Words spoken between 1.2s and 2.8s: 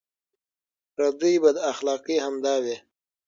بداخلاقۍ همدا وې.